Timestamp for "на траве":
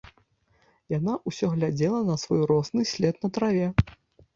3.25-3.75